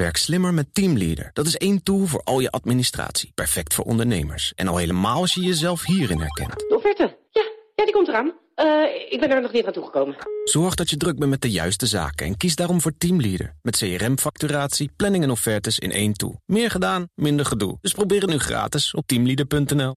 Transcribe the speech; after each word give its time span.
Werk 0.00 0.16
slimmer 0.16 0.54
met 0.54 0.74
Teamleader. 0.74 1.30
Dat 1.32 1.46
is 1.46 1.56
één 1.56 1.82
tool 1.82 2.06
voor 2.06 2.20
al 2.24 2.40
je 2.40 2.50
administratie. 2.50 3.32
Perfect 3.34 3.74
voor 3.74 3.84
ondernemers. 3.84 4.52
En 4.54 4.68
al 4.68 4.76
helemaal 4.76 5.20
als 5.20 5.34
je 5.34 5.40
jezelf 5.40 5.84
hierin 5.84 6.20
herkent. 6.20 6.58
De 6.58 6.76
offerte. 6.76 7.16
Ja, 7.30 7.42
ja 7.74 7.84
die 7.84 7.92
komt 7.92 8.08
eraan. 8.08 8.32
Uh, 8.56 9.12
ik 9.12 9.20
ben 9.20 9.30
er 9.30 9.40
nog 9.40 9.52
niet 9.52 9.66
aan 9.66 9.72
toegekomen. 9.72 10.16
Zorg 10.44 10.74
dat 10.74 10.90
je 10.90 10.96
druk 10.96 11.18
bent 11.18 11.30
met 11.30 11.42
de 11.42 11.50
juiste 11.50 11.86
zaken 11.86 12.26
en 12.26 12.36
kies 12.36 12.56
daarom 12.56 12.80
voor 12.80 12.92
Teamleader. 12.98 13.54
Met 13.62 13.76
CRM-facturatie, 13.76 14.90
planning 14.96 15.24
en 15.24 15.30
offertes 15.30 15.78
in 15.78 15.92
één 15.92 16.12
tool. 16.12 16.40
Meer 16.46 16.70
gedaan, 16.70 17.08
minder 17.14 17.46
gedoe. 17.46 17.78
Dus 17.80 17.92
probeer 17.92 18.20
het 18.20 18.30
nu 18.30 18.38
gratis 18.38 18.94
op 18.94 19.06
teamleader.nl. 19.06 19.94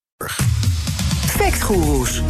Factgoeroes. 1.25 2.21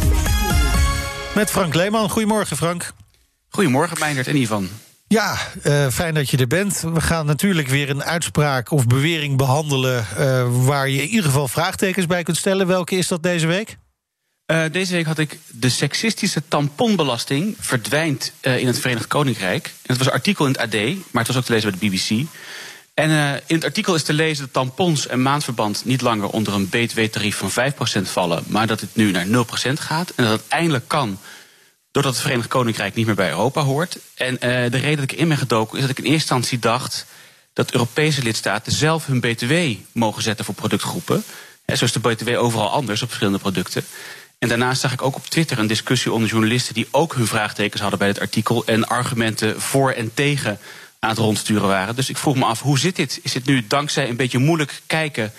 Met 1.34 1.50
Frank 1.50 1.74
Leeman. 1.74 2.10
Goedemorgen, 2.10 2.56
Frank. 2.56 2.92
Goedemorgen, 3.48 3.98
Meindert 3.98 4.26
en 4.26 4.36
Ivan. 4.36 4.68
Ja, 5.14 5.38
uh, 5.62 5.88
fijn 5.88 6.14
dat 6.14 6.30
je 6.30 6.36
er 6.36 6.46
bent. 6.46 6.80
We 6.80 7.00
gaan 7.00 7.26
natuurlijk 7.26 7.68
weer 7.68 7.90
een 7.90 8.04
uitspraak 8.04 8.70
of 8.70 8.86
bewering 8.86 9.36
behandelen... 9.36 10.06
Uh, 10.18 10.66
waar 10.66 10.88
je 10.88 11.02
in 11.02 11.08
ieder 11.08 11.24
geval 11.24 11.48
vraagtekens 11.48 12.06
bij 12.06 12.22
kunt 12.22 12.36
stellen. 12.36 12.66
Welke 12.66 12.96
is 12.96 13.08
dat 13.08 13.22
deze 13.22 13.46
week? 13.46 13.76
Uh, 14.46 14.64
deze 14.72 14.92
week 14.92 15.06
had 15.06 15.18
ik 15.18 15.38
de 15.50 15.68
seksistische 15.68 16.42
tamponbelasting 16.48 17.56
verdwijnt 17.58 18.32
in 18.40 18.66
het 18.66 18.78
Verenigd 18.78 19.06
Koninkrijk. 19.06 19.66
En 19.66 19.72
het 19.82 19.98
was 19.98 20.06
een 20.06 20.12
artikel 20.12 20.46
in 20.46 20.52
het 20.52 20.60
AD, 20.60 20.74
maar 21.10 21.24
het 21.24 21.26
was 21.26 21.36
ook 21.36 21.44
te 21.44 21.52
lezen 21.52 21.70
bij 21.70 21.78
de 21.78 21.86
BBC. 21.86 22.26
En 22.94 23.10
in 23.46 23.56
het 23.56 23.64
artikel 23.64 23.94
is 23.94 24.02
te 24.02 24.12
lezen 24.12 24.44
dat 24.44 24.52
tampons 24.52 25.06
en 25.06 25.22
maandverband 25.22 25.84
niet 25.84 26.00
langer 26.00 26.28
onder 26.28 26.54
een 26.54 26.68
btw-tarief 26.68 27.36
van 27.36 27.50
5% 27.50 28.02
vallen, 28.02 28.44
maar 28.46 28.66
dat 28.66 28.80
het 28.80 28.94
nu 28.94 29.10
naar 29.10 29.26
0% 29.26 29.28
gaat. 29.72 30.12
En 30.16 30.24
dat 30.24 30.32
het 30.32 30.48
eindelijk 30.48 30.88
kan 30.88 31.18
doordat 31.94 32.12
het 32.12 32.22
Verenigd 32.22 32.48
Koninkrijk 32.48 32.94
niet 32.94 33.06
meer 33.06 33.14
bij 33.14 33.28
Europa 33.28 33.62
hoort. 33.62 33.98
En 34.14 34.34
uh, 34.34 34.40
de 34.40 34.78
reden 34.78 34.96
dat 34.96 35.12
ik 35.12 35.12
in 35.12 35.28
ben 35.28 35.36
gedoken 35.36 35.76
is 35.76 35.80
dat 35.80 35.90
ik 35.90 35.98
in 35.98 36.04
eerste 36.04 36.34
instantie 36.34 36.58
dacht 36.58 37.06
dat 37.52 37.72
Europese 37.72 38.22
lidstaten 38.22 38.72
zelf 38.72 39.06
hun 39.06 39.20
BTW 39.20 39.52
mogen 39.92 40.22
zetten 40.22 40.44
voor 40.44 40.54
productgroepen. 40.54 41.24
En 41.64 41.76
zo 41.76 41.84
is 41.84 41.92
de 41.92 42.00
BTW 42.00 42.28
overal 42.28 42.70
anders 42.70 43.02
op 43.02 43.08
verschillende 43.08 43.38
producten. 43.40 43.84
En 44.38 44.48
daarnaast 44.48 44.80
zag 44.80 44.92
ik 44.92 45.02
ook 45.02 45.16
op 45.16 45.26
Twitter 45.26 45.58
een 45.58 45.66
discussie 45.66 46.12
onder 46.12 46.28
journalisten 46.28 46.74
die 46.74 46.88
ook 46.90 47.14
hun 47.14 47.26
vraagtekens 47.26 47.80
hadden 47.80 47.98
bij 47.98 48.08
het 48.08 48.20
artikel 48.20 48.66
en 48.66 48.88
argumenten 48.88 49.60
voor 49.60 49.92
en 49.92 50.14
tegen 50.14 50.58
aan 50.98 51.10
het 51.10 51.18
rondsturen 51.18 51.68
waren. 51.68 51.96
Dus 51.96 52.08
ik 52.08 52.16
vroeg 52.16 52.36
me 52.36 52.44
af, 52.44 52.60
hoe 52.60 52.78
zit 52.78 52.96
dit? 52.96 53.20
Is 53.22 53.34
het 53.34 53.46
nu 53.46 53.66
dankzij 53.66 54.08
een 54.08 54.16
beetje 54.16 54.38
moeilijk 54.38 54.82
kijken 54.86 55.32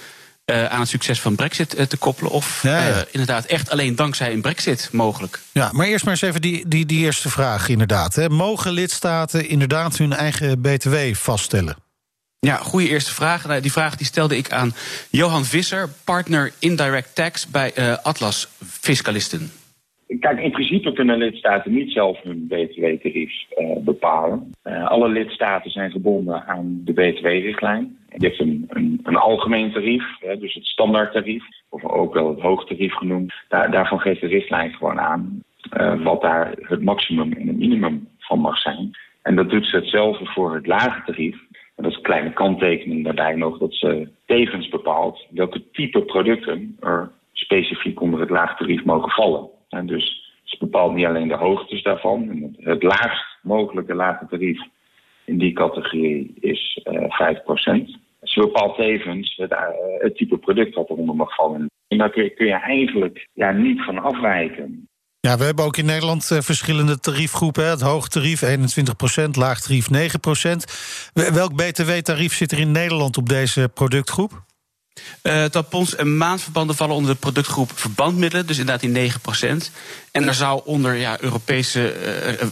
uh, 0.46 0.66
aan 0.66 0.80
het 0.80 0.90
succes 0.90 1.22
van 1.22 1.36
Brexit 1.36 1.80
uh, 1.80 1.86
te 1.86 1.98
koppelen. 1.98 2.32
Of 2.32 2.64
ja, 2.64 2.88
ja. 2.88 2.90
Uh, 2.90 3.02
inderdaad 3.12 3.46
echt 3.46 3.70
alleen 3.70 3.96
dankzij 3.96 4.34
een 4.34 4.42
Brexit 4.42 4.90
mogelijk. 4.92 5.40
Ja, 5.52 5.70
maar 5.72 5.88
eerst 5.88 6.06
maar 6.06 6.14
eens 6.14 6.22
even 6.22 6.42
die, 6.42 6.68
die, 6.68 6.86
die 6.86 7.00
eerste 7.00 7.30
vraag 7.30 7.70
inderdaad. 7.70 8.16
Hè. 8.16 8.30
Mogen 8.30 8.72
lidstaten 8.72 9.50
inderdaad 9.50 9.98
hun 9.98 10.14
eigen 10.14 10.62
BTW 10.62 10.96
vaststellen? 11.14 11.76
Ja, 12.40 12.58
goede 12.58 12.88
eerste 12.88 13.14
vraag. 13.14 13.46
Nou, 13.46 13.62
die 13.62 13.72
vraag 13.72 13.96
die 13.96 14.06
stelde 14.06 14.38
ik 14.38 14.52
aan 14.52 14.76
Johan 15.10 15.46
Visser, 15.46 15.90
partner 16.04 16.52
Indirect 16.60 17.16
Tax 17.16 17.48
bij 17.48 18.00
Atlas 18.02 18.48
Fiscalisten. 18.82 19.52
Kijk, 20.20 20.40
in 20.40 20.52
principe 20.52 20.94
kunnen 20.94 21.18
lidstaten 21.18 21.74
niet 21.74 21.92
zelf 21.92 22.22
hun 22.22 22.48
btw-tarief 22.48 23.32
uh, 23.58 23.78
bepalen. 23.78 24.52
Uh, 24.64 24.88
alle 24.88 25.10
lidstaten 25.10 25.72
zijn 25.72 25.92
gebonden 25.92 26.48
aan 26.48 26.82
de 26.84 26.94
btw-richtlijn. 26.94 27.98
Je 28.18 28.28
hebt 28.28 28.40
een, 28.40 28.66
een, 28.68 29.00
een 29.04 29.16
algemeen 29.16 29.72
tarief, 29.72 30.04
hè, 30.20 30.38
dus 30.38 30.54
het 30.54 30.66
standaardtarief, 30.66 31.44
of 31.70 31.84
ook 31.84 32.14
wel 32.14 32.30
het 32.30 32.40
hoogtarief 32.40 32.94
genoemd. 32.94 33.34
Daar, 33.48 33.72
daarvan 33.72 34.00
geeft 34.00 34.22
de 34.22 34.28
richtlijn 34.28 34.74
gewoon 34.74 35.00
aan 35.00 35.44
uh, 35.78 36.04
wat 36.04 36.22
daar 36.22 36.54
het 36.56 36.84
maximum 36.84 37.34
en 37.34 37.48
het 37.48 37.58
minimum 37.58 38.08
van 38.20 38.40
mag 38.40 38.58
zijn. 38.58 38.92
En 39.22 39.36
dat 39.36 39.50
doet 39.50 39.66
ze 39.66 39.76
hetzelfde 39.76 40.26
voor 40.26 40.56
het 40.56 40.68
lage 40.68 41.04
tarief. 41.06 41.36
En 41.76 41.84
dat 41.84 41.92
is 41.92 41.98
een 41.98 42.04
kleine 42.04 42.34
kanttekening 42.34 43.04
daarbij 43.04 43.36
nog 43.36 43.58
dat 43.58 43.74
ze 43.74 44.10
tevens 44.26 44.70
bepaalt 44.70 45.26
welke 45.30 45.64
type 45.72 46.02
producten 46.02 46.78
er 46.80 47.12
specifiek 47.34 48.02
onder 48.02 48.20
het 48.20 48.30
lage 48.30 48.56
tarief 48.56 48.84
mogen 48.84 49.12
vallen. 49.12 49.50
En 49.76 49.86
dus 49.86 50.34
ze 50.44 50.58
bepaalt 50.60 50.96
niet 50.96 51.06
alleen 51.06 51.28
de 51.28 51.36
hoogtes 51.36 51.84
daarvan. 51.84 52.54
Het 52.58 52.84
laagst 52.84 53.38
mogelijke 53.42 53.94
lage 53.94 54.26
tarief 54.30 54.60
in 55.26 55.38
die 55.38 55.54
categorie 55.54 56.34
is 56.40 56.80
uh, 56.84 57.02
5%. 57.02 57.06
Ze 58.22 58.40
bepaalt 58.40 58.76
tevens 58.76 59.36
het, 59.36 59.52
uh, 59.52 59.60
het 59.98 60.16
type 60.16 60.38
product 60.38 60.76
wat 60.76 60.90
eronder 60.90 61.16
mag 61.16 61.36
vallen. 61.36 61.70
En 61.88 61.98
daar 61.98 62.10
kun 62.10 62.24
je, 62.24 62.46
je 62.46 62.54
eigenlijk 62.54 63.28
ja, 63.34 63.52
niet 63.52 63.84
van 63.84 64.00
afwijken. 64.00 64.88
Ja, 65.20 65.38
we 65.38 65.44
hebben 65.44 65.66
ook 65.66 65.78
in 65.78 65.86
Nederland 65.86 66.30
uh, 66.34 66.40
verschillende 66.40 67.00
tariefgroepen. 67.00 67.70
Het 67.70 67.82
hoog 67.82 68.08
tarief 68.08 68.44
21%, 68.44 69.30
laag 69.32 69.62
tarief 69.62 69.88
9%. 69.88 69.92
Welk 71.34 71.56
btw-tarief 71.56 72.34
zit 72.34 72.52
er 72.52 72.60
in 72.60 72.72
Nederland 72.72 73.18
op 73.18 73.30
deze 73.30 73.70
productgroep? 73.74 74.45
Uh, 75.24 75.46
tampons 75.46 75.96
en 75.96 76.18
maandverbanden 76.18 76.76
vallen 76.76 76.96
onder 76.96 77.14
de 77.14 77.20
productgroep 77.20 77.72
verbandmiddelen, 77.76 78.48
dus 78.48 78.58
inderdaad 78.58 78.94
die 78.94 79.12
9%. 79.12 79.72
En 80.12 80.26
daar 80.26 80.34
zou 80.34 80.62
onder 80.66 80.94
ja, 80.94 81.22
Europese 81.22 81.96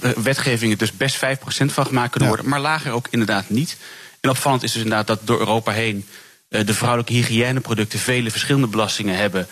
uh, 0.04 0.10
wetgevingen 0.24 0.78
dus 0.78 0.92
best 0.92 1.16
5% 1.16 1.20
van 1.66 1.86
gemaakt 1.86 2.12
kunnen 2.12 2.30
worden, 2.30 2.46
ja. 2.46 2.52
maar 2.52 2.62
lager 2.62 2.92
ook 2.92 3.08
inderdaad 3.10 3.50
niet. 3.50 3.78
En 4.20 4.30
opvallend 4.30 4.64
is 4.64 4.72
dus 4.72 4.82
inderdaad 4.82 5.08
dat 5.08 5.20
door 5.24 5.40
Europa 5.40 5.72
heen 5.72 6.06
uh, 6.50 6.66
de 6.66 6.74
vrouwelijke 6.74 7.14
hygiëneproducten 7.14 8.00
vele 8.00 8.32
verschillende 8.32 8.68
belastingen 8.68 9.16
hebben. 9.16 9.48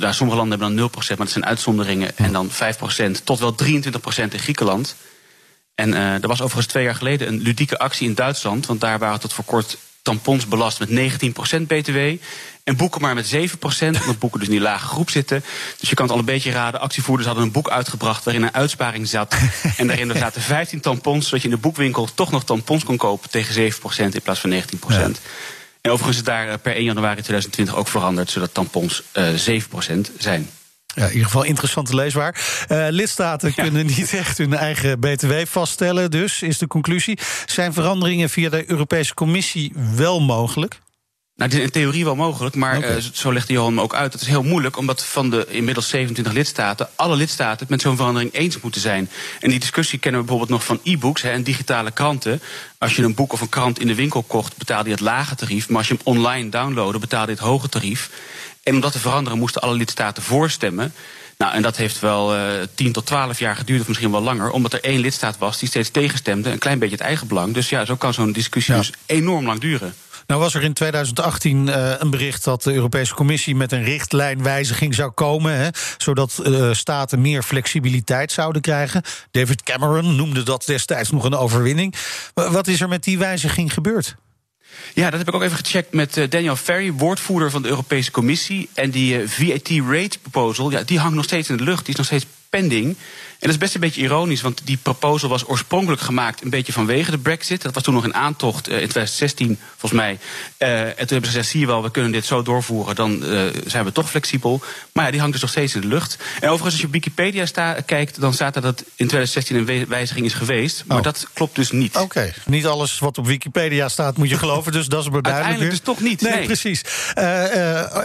Daar 0.00 0.14
sommige 0.14 0.38
landen 0.38 0.58
hebben 0.58 0.76
dan 0.76 0.90
0%, 0.90 1.08
maar 1.08 1.16
dat 1.16 1.30
zijn 1.30 1.46
uitzonderingen. 1.46 2.16
En 2.16 2.32
dan 2.32 2.50
5% 2.50 2.54
tot 3.24 3.38
wel 3.38 3.54
23% 3.64 3.66
in 4.30 4.38
Griekenland. 4.38 4.96
En 5.74 5.94
er 5.94 6.28
was 6.28 6.40
overigens 6.40 6.66
twee 6.66 6.84
jaar 6.84 6.94
geleden 6.94 7.28
een 7.28 7.40
ludieke 7.40 7.78
actie 7.78 8.08
in 8.08 8.14
Duitsland. 8.14 8.66
Want 8.66 8.80
daar 8.80 8.98
waren 8.98 9.20
tot 9.20 9.32
voor 9.32 9.44
kort 9.44 9.78
tampons 10.08 10.46
belast 10.46 10.78
met 10.78 10.88
19% 10.88 11.66
BTW. 11.66 11.98
En 12.64 12.76
boeken 12.76 13.00
maar 13.00 13.14
met 13.14 13.34
7%, 13.34 13.38
omdat 13.80 14.18
boeken 14.18 14.38
dus 14.38 14.48
in 14.48 14.54
die 14.54 14.62
lage 14.62 14.86
groep 14.86 15.10
zitten. 15.10 15.44
Dus 15.78 15.88
je 15.88 15.94
kan 15.94 16.04
het 16.04 16.14
al 16.14 16.20
een 16.20 16.24
beetje 16.24 16.50
raden. 16.50 16.80
Actievoerders 16.80 17.26
hadden 17.26 17.44
een 17.44 17.52
boek 17.52 17.70
uitgebracht 17.70 18.24
waarin 18.24 18.42
een 18.42 18.54
uitsparing 18.54 19.08
zat. 19.08 19.36
en 19.76 19.86
daarin 19.86 20.12
zaten 20.16 20.42
15 20.42 20.80
tampons, 20.80 21.24
zodat 21.24 21.42
je 21.42 21.48
in 21.48 21.54
de 21.54 21.60
boekwinkel 21.60 22.08
toch 22.14 22.30
nog 22.30 22.44
tampons 22.44 22.84
kon 22.84 22.96
kopen 22.96 23.30
tegen 23.30 23.72
7% 23.72 23.76
in 23.96 24.22
plaats 24.22 24.40
van 24.40 24.52
19%. 24.52 24.56
Ja. 24.88 25.10
En 25.80 25.90
overigens 25.90 26.16
is 26.16 26.24
daar 26.24 26.58
per 26.58 26.74
1 26.74 26.84
januari 26.84 27.22
2020 27.22 27.76
ook 27.76 27.88
veranderd, 27.88 28.30
zodat 28.30 28.54
tampons 28.54 29.02
uh, 29.12 29.60
7% 29.62 30.16
zijn. 30.18 30.50
Ja, 30.98 31.04
in 31.04 31.12
ieder 31.12 31.26
geval 31.26 31.44
interessante 31.44 31.94
leesbaar. 31.94 32.66
Uh, 32.68 32.86
lidstaten 32.90 33.52
ja. 33.54 33.62
kunnen 33.62 33.86
niet 33.96 34.14
echt 34.14 34.38
hun 34.38 34.54
eigen 34.54 35.00
BTW 35.00 35.32
vaststellen, 35.46 36.10
dus 36.10 36.42
is 36.42 36.58
de 36.58 36.66
conclusie. 36.66 37.18
Zijn 37.46 37.72
veranderingen 37.72 38.30
via 38.30 38.50
de 38.50 38.70
Europese 38.70 39.14
Commissie 39.14 39.72
wel 39.94 40.20
mogelijk? 40.20 40.80
Nou, 41.38 41.50
het 41.50 41.58
is 41.58 41.66
in 41.66 41.72
theorie 41.72 42.04
wel 42.04 42.16
mogelijk, 42.16 42.54
maar 42.54 42.76
okay. 42.76 42.96
uh, 42.96 43.02
zo 43.12 43.32
legt 43.32 43.48
Johan 43.48 43.74
me 43.74 43.82
ook 43.82 43.94
uit. 43.94 44.12
Het 44.12 44.22
is 44.22 44.28
heel 44.28 44.42
moeilijk, 44.42 44.76
omdat 44.76 45.04
van 45.04 45.30
de 45.30 45.46
inmiddels 45.48 45.88
27 45.88 46.32
lidstaten... 46.32 46.88
alle 46.94 47.16
lidstaten 47.16 47.58
het 47.58 47.68
met 47.68 47.80
zo'n 47.80 47.96
verandering 47.96 48.34
eens 48.34 48.60
moeten 48.60 48.80
zijn. 48.80 49.10
En 49.40 49.50
die 49.50 49.58
discussie 49.58 49.98
kennen 49.98 50.20
we 50.20 50.26
bijvoorbeeld 50.26 50.58
nog 50.58 50.68
van 50.68 50.80
e-books 50.82 51.22
en 51.22 51.42
digitale 51.42 51.90
kranten. 51.90 52.42
Als 52.78 52.96
je 52.96 53.02
een 53.02 53.14
boek 53.14 53.32
of 53.32 53.40
een 53.40 53.48
krant 53.48 53.80
in 53.80 53.86
de 53.86 53.94
winkel 53.94 54.22
kocht, 54.22 54.56
betaalde 54.56 54.88
je 54.88 54.94
het 54.94 55.04
lage 55.04 55.34
tarief. 55.34 55.68
Maar 55.68 55.78
als 55.78 55.88
je 55.88 55.94
hem 55.94 56.02
online 56.04 56.48
downloadde, 56.48 56.98
betaalde 56.98 57.32
je 57.32 57.38
het 57.38 57.46
hoge 57.46 57.68
tarief. 57.68 58.10
En 58.62 58.74
om 58.74 58.80
dat 58.80 58.92
te 58.92 58.98
veranderen 58.98 59.38
moesten 59.38 59.62
alle 59.62 59.74
lidstaten 59.74 60.22
voorstemmen. 60.22 60.94
Nou, 61.36 61.54
en 61.54 61.62
dat 61.62 61.76
heeft 61.76 62.00
wel 62.00 62.36
uh, 62.36 62.42
10 62.74 62.92
tot 62.92 63.06
12 63.06 63.38
jaar 63.38 63.56
geduurd, 63.56 63.80
of 63.80 63.88
misschien 63.88 64.10
wel 64.10 64.22
langer, 64.22 64.50
omdat 64.50 64.72
er 64.72 64.84
één 64.84 65.00
lidstaat 65.00 65.38
was 65.38 65.58
die 65.58 65.68
steeds 65.68 65.90
tegenstemde, 65.90 66.50
een 66.50 66.58
klein 66.58 66.78
beetje 66.78 66.96
het 66.96 67.04
eigen 67.04 67.26
belang. 67.26 67.54
Dus 67.54 67.68
ja, 67.68 67.84
zo 67.84 67.96
kan 67.96 68.14
zo'n 68.14 68.32
discussie 68.32 68.74
ja. 68.74 68.80
dus 68.80 68.92
enorm 69.06 69.46
lang 69.46 69.60
duren. 69.60 69.94
Nou 70.28 70.40
was 70.40 70.54
er 70.54 70.62
in 70.62 70.72
2018 70.72 71.66
uh, 71.66 71.92
een 71.98 72.10
bericht 72.10 72.44
dat 72.44 72.62
de 72.62 72.72
Europese 72.72 73.14
Commissie 73.14 73.56
met 73.56 73.72
een 73.72 73.84
richtlijnwijziging 73.84 74.94
zou 74.94 75.10
komen, 75.10 75.52
hè, 75.56 75.68
zodat 75.96 76.40
uh, 76.46 76.72
staten 76.72 77.20
meer 77.20 77.42
flexibiliteit 77.42 78.32
zouden 78.32 78.62
krijgen. 78.62 79.02
David 79.30 79.62
Cameron 79.62 80.16
noemde 80.16 80.42
dat 80.42 80.66
destijds 80.66 81.10
nog 81.10 81.24
een 81.24 81.34
overwinning. 81.34 81.94
Wat 82.34 82.66
is 82.66 82.80
er 82.80 82.88
met 82.88 83.04
die 83.04 83.18
wijziging 83.18 83.72
gebeurd? 83.72 84.14
Ja, 84.94 85.10
dat 85.10 85.18
heb 85.18 85.28
ik 85.28 85.34
ook 85.34 85.42
even 85.42 85.58
gecheckt 85.58 85.92
met 85.92 86.16
uh, 86.16 86.30
Daniel 86.30 86.56
Ferry, 86.56 86.92
woordvoerder 86.92 87.50
van 87.50 87.62
de 87.62 87.68
Europese 87.68 88.10
Commissie. 88.10 88.68
En 88.74 88.90
die 88.90 89.28
VAT 89.28 89.68
rate 89.68 90.18
proposal, 90.18 90.70
ja, 90.70 90.82
die 90.82 90.98
hangt 90.98 91.14
nog 91.14 91.24
steeds 91.24 91.48
in 91.48 91.56
de 91.56 91.64
lucht. 91.64 91.84
Die 91.84 91.92
is 91.92 91.96
nog 91.96 92.06
steeds 92.06 92.26
pending. 92.48 92.96
En 93.38 93.46
dat 93.46 93.50
is 93.50 93.58
best 93.58 93.74
een 93.74 93.80
beetje 93.80 94.00
ironisch, 94.00 94.40
want 94.40 94.60
die 94.64 94.76
proposal 94.76 95.28
was 95.28 95.48
oorspronkelijk 95.48 96.02
gemaakt 96.02 96.42
een 96.42 96.50
beetje 96.50 96.72
vanwege 96.72 97.10
de 97.10 97.18
Brexit. 97.18 97.62
Dat 97.62 97.74
was 97.74 97.82
toen 97.82 97.94
nog 97.94 98.04
in 98.04 98.14
aantocht 98.14 98.68
uh, 98.68 98.74
in 98.74 98.88
2016, 98.88 99.58
volgens 99.76 100.00
mij. 100.00 100.18
Uh, 100.58 100.80
en 100.80 100.94
toen 100.96 100.96
hebben 100.96 101.24
ze 101.24 101.26
gezegd: 101.26 101.48
zie 101.48 101.60
je 101.60 101.66
wel, 101.66 101.82
we 101.82 101.90
kunnen 101.90 102.12
dit 102.12 102.24
zo 102.24 102.42
doorvoeren, 102.42 102.94
dan 102.94 103.22
uh, 103.24 103.42
zijn 103.66 103.84
we 103.84 103.92
toch 103.92 104.10
flexibel. 104.10 104.60
Maar 104.92 105.04
ja, 105.04 105.10
die 105.10 105.20
hangt 105.20 105.32
dus 105.32 105.42
nog 105.42 105.50
steeds 105.50 105.74
in 105.74 105.80
de 105.80 105.86
lucht. 105.86 106.16
En 106.16 106.48
overigens, 106.48 106.64
als 106.64 106.80
je 106.80 106.86
op 106.86 106.92
Wikipedia 106.92 107.46
sta, 107.46 107.80
kijkt, 107.86 108.20
dan 108.20 108.32
staat 108.32 108.56
er 108.56 108.62
dat 108.62 108.80
in 108.80 109.06
2016 109.06 109.56
een 109.56 109.88
wijziging 109.88 110.26
is 110.26 110.34
geweest. 110.34 110.84
Maar 110.86 110.96
oh. 110.96 111.02
dat 111.02 111.28
klopt 111.32 111.54
dus 111.54 111.70
niet. 111.70 111.94
Oké, 111.94 112.04
okay. 112.04 112.32
niet 112.46 112.66
alles 112.66 112.98
wat 112.98 113.18
op 113.18 113.26
Wikipedia 113.26 113.88
staat 113.88 114.16
moet 114.16 114.28
je 114.28 114.38
geloven, 114.38 114.72
dus 114.72 114.86
dat 114.86 115.02
is 115.02 115.10
maar 115.10 115.22
duidelijk. 115.22 115.60
Uiteindelijk 115.60 115.84
dus 115.86 115.94
toch 115.94 116.08
niet. 116.08 116.20
Nee, 116.20 116.32
nee. 116.32 116.44
precies. 116.44 116.82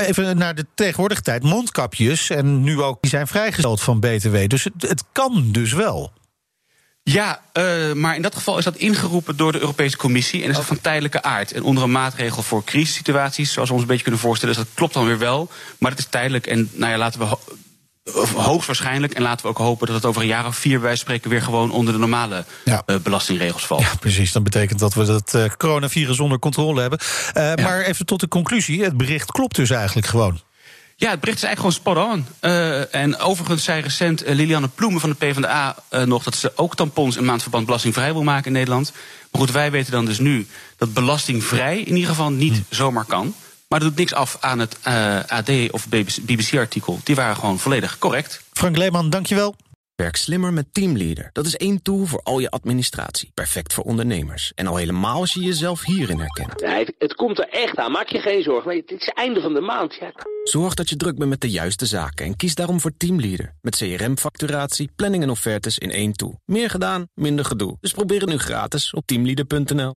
even 0.07 0.37
naar 0.37 0.55
de 0.55 0.65
tegenwoordige 0.75 1.21
tijd. 1.21 1.43
Mondkapjes, 1.43 2.29
en 2.29 2.63
nu 2.63 2.81
ook, 2.81 2.97
die 3.01 3.09
zijn 3.09 3.27
vrijgesteld 3.27 3.81
van 3.81 3.99
BTW. 3.99 4.37
Dus 4.47 4.63
het, 4.63 4.73
het 4.79 5.03
kan 5.11 5.22
dus 5.31 5.73
wel. 5.73 6.11
Ja, 7.03 7.41
uh, 7.53 7.93
maar 7.93 8.15
in 8.15 8.21
dat 8.21 8.35
geval 8.35 8.57
is 8.57 8.63
dat 8.63 8.75
ingeroepen 8.75 9.37
door 9.37 9.51
de 9.51 9.59
Europese 9.59 9.97
Commissie 9.97 10.43
en 10.43 10.49
is 10.49 10.55
dat 10.55 10.65
van 10.65 10.81
tijdelijke 10.81 11.21
aard. 11.21 11.51
En 11.51 11.63
onder 11.63 11.83
een 11.83 11.91
maatregel 11.91 12.43
voor 12.43 12.63
crisissituaties, 12.63 13.51
zoals 13.51 13.67
we 13.67 13.73
ons 13.73 13.83
een 13.83 13.89
beetje 13.89 14.03
kunnen 14.03 14.21
voorstellen, 14.21 14.55
dus 14.55 14.63
dat 14.63 14.73
klopt 14.73 14.93
dan 14.93 15.05
weer 15.05 15.17
wel. 15.17 15.49
Maar 15.77 15.91
het 15.91 15.99
is 15.99 16.05
tijdelijk 16.05 16.47
en 16.47 16.69
nou 16.73 16.91
ja, 16.91 16.97
laten 16.97 17.19
we 17.19 17.37
hoogstwaarschijnlijk. 18.35 19.13
En 19.13 19.21
laten 19.21 19.45
we 19.45 19.51
ook 19.51 19.57
hopen 19.57 19.87
dat 19.87 19.95
het 19.95 20.05
over 20.05 20.21
een 20.21 20.27
jaar 20.27 20.45
of 20.45 20.55
vier, 20.55 20.81
wij 20.81 20.95
spreken, 20.95 21.29
weer 21.29 21.41
gewoon 21.41 21.71
onder 21.71 21.93
de 21.93 21.99
normale 21.99 22.45
ja. 22.65 22.83
uh, 22.85 22.95
belastingregels 22.97 23.65
valt. 23.65 23.81
Ja, 23.81 23.95
precies. 23.99 24.31
Dan 24.31 24.43
betekent 24.43 24.79
dat 24.79 24.93
we 24.93 25.05
het 25.05 25.33
uh, 25.33 25.45
coronavirus 25.57 26.19
onder 26.19 26.39
controle 26.39 26.81
hebben. 26.81 26.99
Ja. 27.33 27.55
Maar 27.55 27.81
even 27.81 28.05
tot 28.05 28.19
de 28.19 28.27
conclusie: 28.27 28.83
het 28.83 28.97
bericht 28.97 29.31
klopt 29.31 29.55
dus 29.55 29.69
eigenlijk 29.69 30.07
gewoon. 30.07 30.39
Ja, 31.03 31.09
het 31.09 31.19
bericht 31.19 31.37
is 31.37 31.43
eigenlijk 31.43 31.75
gewoon 31.83 31.95
spot 31.97 32.13
on. 32.13 32.49
Uh, 32.51 32.95
en 32.95 33.17
overigens 33.17 33.63
zei 33.63 33.81
recent 33.81 34.27
uh, 34.27 34.35
Lilianne 34.35 34.67
Ploemen 34.67 34.99
van 34.99 35.09
de 35.09 35.15
PvdA 35.15 35.75
uh, 35.91 36.03
nog 36.03 36.23
dat 36.23 36.35
ze 36.35 36.51
ook 36.55 36.75
tampons 36.75 37.17
in 37.17 37.25
maandverband 37.25 37.65
belastingvrij 37.65 38.13
wil 38.13 38.23
maken 38.23 38.45
in 38.45 38.51
Nederland. 38.51 38.91
Maar 39.31 39.41
goed, 39.41 39.51
wij 39.51 39.71
weten 39.71 39.91
dan 39.91 40.05
dus 40.05 40.19
nu 40.19 40.47
dat 40.77 40.93
belastingvrij 40.93 41.79
in 41.79 41.93
ieder 41.95 42.09
geval 42.09 42.31
niet 42.31 42.53
hm. 42.53 42.75
zomaar 42.75 43.05
kan. 43.05 43.33
Maar 43.67 43.79
dat 43.79 43.87
doet 43.87 43.97
niks 43.97 44.13
af 44.13 44.37
aan 44.39 44.59
het 44.59 44.77
AD 45.27 45.71
of 45.71 45.87
BBC-artikel. 46.21 46.99
Die 47.03 47.15
waren 47.15 47.35
gewoon 47.35 47.59
volledig 47.59 47.97
correct. 47.97 48.43
Frank 48.53 48.77
Leeman, 48.77 49.09
dankjewel. 49.09 49.55
Werk 49.95 50.15
slimmer 50.15 50.53
met 50.53 50.65
Teamleader. 50.71 51.29
Dat 51.33 51.45
is 51.45 51.57
één 51.57 51.81
tool 51.81 52.05
voor 52.05 52.21
al 52.23 52.39
je 52.39 52.49
administratie. 52.49 53.31
Perfect 53.33 53.73
voor 53.73 53.83
ondernemers. 53.83 54.51
En 54.55 54.67
al 54.67 54.75
helemaal 54.75 55.19
als 55.19 55.33
je 55.33 55.39
jezelf 55.39 55.85
hierin 55.85 56.19
herkent. 56.19 56.59
Ja, 56.59 56.77
het, 56.77 56.93
het, 56.97 57.13
komt 57.13 57.39
er 57.39 57.49
echt 57.49 57.77
aan. 57.77 57.91
Maak 57.91 58.07
je 58.07 58.19
geen 58.19 58.43
zorgen. 58.43 58.65
Maar 58.65 58.75
het 58.75 58.91
is 58.91 59.05
het 59.05 59.15
einde 59.15 59.41
van 59.41 59.53
de 59.53 59.61
maand. 59.61 59.95
Ja. 59.99 60.11
Zorg 60.43 60.73
dat 60.73 60.89
je 60.89 60.95
druk 60.95 61.17
bent 61.17 61.29
met 61.29 61.41
de 61.41 61.49
juiste 61.49 61.85
zaken. 61.85 62.25
En 62.25 62.35
kies 62.35 62.55
daarom 62.55 62.79
voor 62.79 62.97
Teamleader. 62.97 63.55
Met 63.61 63.75
CRM-facturatie, 63.75 64.89
planning 64.95 65.23
en 65.23 65.29
offertes 65.29 65.77
in 65.77 65.91
één 65.91 66.13
tool. 66.13 66.39
Meer 66.45 66.69
gedaan, 66.69 67.07
minder 67.13 67.45
gedoe. 67.45 67.77
Dus 67.79 67.91
probeer 67.91 68.21
het 68.21 68.29
nu 68.29 68.37
gratis 68.37 68.93
op 68.93 69.05
teamleader.nl. 69.05 69.93